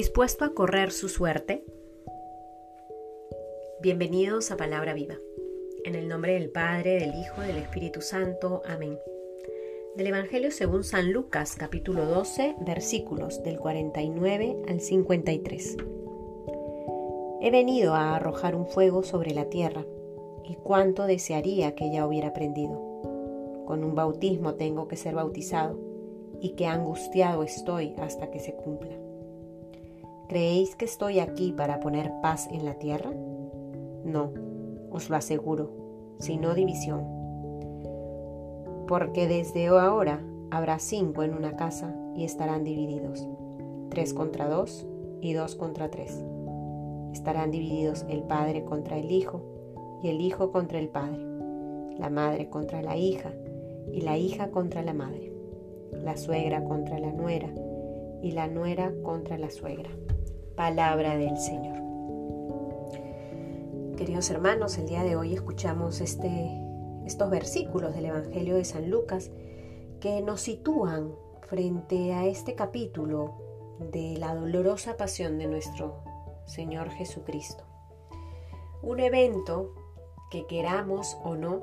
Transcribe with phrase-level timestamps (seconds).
[0.00, 1.62] ¿Dispuesto a correr su suerte?
[3.82, 5.16] Bienvenidos a Palabra Viva.
[5.84, 8.62] En el nombre del Padre, del Hijo, del Espíritu Santo.
[8.64, 8.98] Amén.
[9.96, 15.76] Del Evangelio según San Lucas, capítulo 12, versículos del 49 al 53.
[17.42, 19.84] He venido a arrojar un fuego sobre la tierra,
[20.44, 22.72] y cuánto desearía que ya hubiera prendido.
[23.66, 25.78] Con un bautismo tengo que ser bautizado,
[26.40, 29.09] y qué angustiado estoy hasta que se cumpla.
[30.30, 33.10] ¿Creéis que estoy aquí para poner paz en la tierra?
[34.04, 34.30] No,
[34.88, 35.72] os lo aseguro,
[36.20, 37.04] sino división.
[38.86, 43.26] Porque desde ahora habrá cinco en una casa y estarán divididos,
[43.88, 44.86] tres contra dos
[45.20, 46.24] y dos contra tres.
[47.12, 49.42] Estarán divididos el padre contra el hijo
[50.00, 51.26] y el hijo contra el padre,
[51.98, 53.32] la madre contra la hija
[53.92, 55.32] y la hija contra la madre,
[55.90, 57.52] la suegra contra la nuera
[58.22, 59.90] y la nuera contra la suegra
[60.60, 61.78] palabra del Señor.
[63.96, 66.50] Queridos hermanos, el día de hoy escuchamos este,
[67.06, 69.30] estos versículos del Evangelio de San Lucas
[70.00, 71.14] que nos sitúan
[71.48, 76.04] frente a este capítulo de la dolorosa pasión de nuestro
[76.44, 77.64] Señor Jesucristo.
[78.82, 79.72] Un evento
[80.30, 81.62] que queramos o no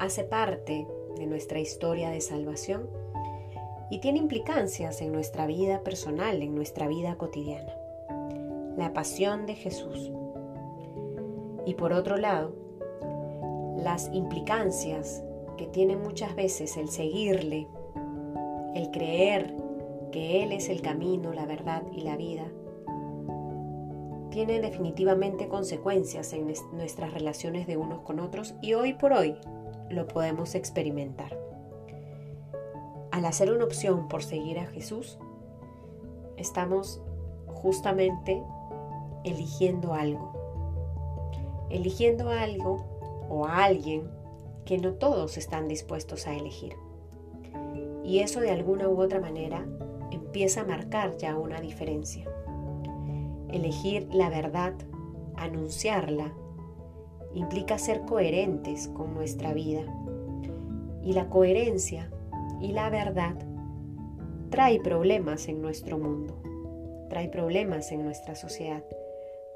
[0.00, 2.88] hace parte de nuestra historia de salvación
[3.90, 7.83] y tiene implicancias en nuestra vida personal, en nuestra vida cotidiana
[8.76, 10.12] la pasión de Jesús.
[11.66, 12.54] Y por otro lado,
[13.76, 15.22] las implicancias
[15.56, 17.68] que tiene muchas veces el seguirle,
[18.74, 19.54] el creer
[20.10, 22.46] que Él es el camino, la verdad y la vida,
[24.30, 29.36] tiene definitivamente consecuencias en nuestras relaciones de unos con otros y hoy por hoy
[29.90, 31.38] lo podemos experimentar.
[33.12, 35.18] Al hacer una opción por seguir a Jesús,
[36.36, 37.00] estamos
[37.46, 38.42] justamente
[39.24, 40.32] eligiendo algo.
[41.70, 42.84] Eligiendo algo
[43.28, 44.08] o a alguien
[44.64, 46.74] que no todos están dispuestos a elegir.
[48.04, 49.66] Y eso de alguna u otra manera
[50.10, 52.26] empieza a marcar ya una diferencia.
[53.50, 54.74] Elegir la verdad,
[55.36, 56.32] anunciarla,
[57.34, 59.82] implica ser coherentes con nuestra vida.
[61.02, 62.10] Y la coherencia
[62.60, 63.36] y la verdad
[64.50, 66.40] trae problemas en nuestro mundo,
[67.10, 68.84] trae problemas en nuestra sociedad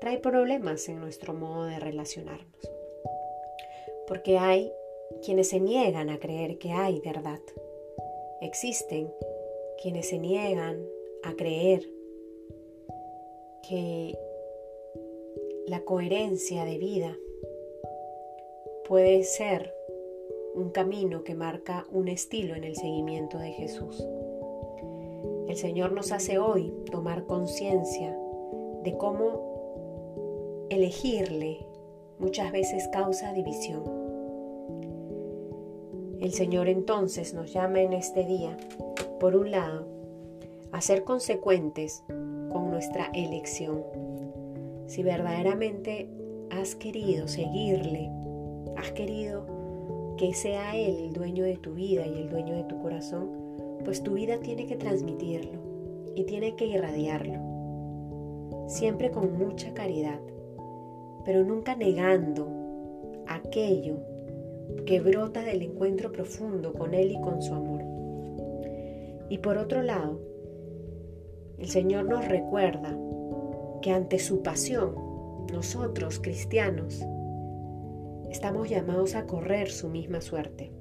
[0.01, 2.71] trae problemas en nuestro modo de relacionarnos.
[4.07, 4.73] Porque hay
[5.25, 7.41] quienes se niegan a creer que hay verdad.
[8.41, 9.13] Existen
[9.83, 10.85] quienes se niegan
[11.23, 11.83] a creer
[13.69, 14.17] que
[15.67, 17.17] la coherencia de vida
[18.87, 19.75] puede ser
[20.55, 24.03] un camino que marca un estilo en el seguimiento de Jesús.
[25.47, 28.17] El Señor nos hace hoy tomar conciencia
[28.83, 29.48] de cómo
[30.71, 31.67] elegirle
[32.19, 33.83] muchas veces causa división.
[36.21, 38.57] El Señor entonces nos llama en este día,
[39.21, 39.87] por un lado,
[40.73, 43.85] a ser consecuentes con nuestra elección.
[44.87, 46.09] Si verdaderamente
[46.51, 48.11] has querido seguirle,
[48.77, 49.47] has querido
[50.17, 53.31] que sea Él el dueño de tu vida y el dueño de tu corazón,
[53.85, 55.61] pues tu vida tiene que transmitirlo
[56.17, 57.39] y tiene que irradiarlo,
[58.67, 60.19] siempre con mucha caridad
[61.29, 62.49] pero nunca negando
[63.27, 63.99] aquello
[64.87, 67.83] que brota del encuentro profundo con Él y con su amor.
[69.29, 70.19] Y por otro lado,
[71.59, 72.99] el Señor nos recuerda
[73.83, 74.95] que ante su pasión,
[75.53, 77.05] nosotros, cristianos,
[78.31, 80.73] estamos llamados a correr su misma suerte.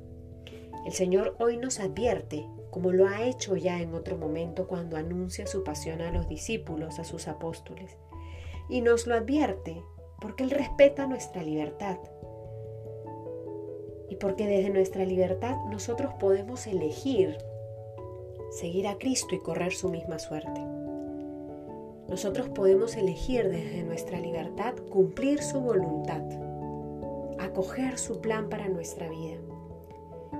[0.85, 5.46] El Señor hoy nos advierte, como lo ha hecho ya en otro momento cuando anuncia
[5.46, 7.97] su pasión a los discípulos, a sus apóstoles,
[8.69, 9.84] y nos lo advierte
[10.19, 11.97] porque Él respeta nuestra libertad.
[14.09, 17.37] Y porque desde nuestra libertad nosotros podemos elegir
[18.52, 20.61] seguir a Cristo y correr su misma suerte.
[22.09, 26.23] Nosotros podemos elegir desde nuestra libertad cumplir su voluntad,
[27.37, 29.37] acoger su plan para nuestra vida,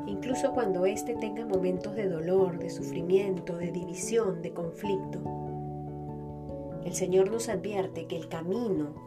[0.06, 5.19] incluso cuando éste tenga momentos de dolor, de sufrimiento, de división, de conflicto.
[6.85, 9.06] El Señor nos advierte que el camino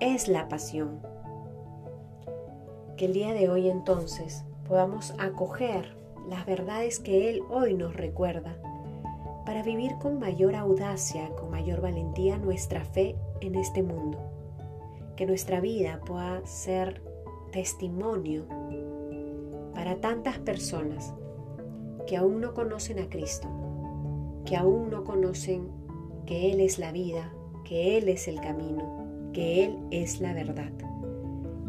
[0.00, 1.00] es la pasión.
[2.96, 5.96] Que el día de hoy entonces podamos acoger
[6.28, 8.56] las verdades que Él hoy nos recuerda
[9.46, 14.18] para vivir con mayor audacia, con mayor valentía nuestra fe en este mundo.
[15.16, 17.00] Que nuestra vida pueda ser
[17.52, 18.44] testimonio
[19.72, 21.14] para tantas personas
[22.06, 23.48] que aún no conocen a Cristo,
[24.44, 25.68] que aún no conocen
[26.26, 27.32] que Él es la vida,
[27.64, 29.05] que Él es el camino,
[29.36, 30.72] que Él es la verdad.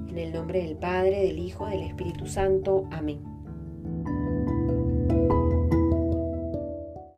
[0.08, 2.88] En el nombre del Padre, del Hijo, del Espíritu Santo.
[2.92, 3.37] Amén.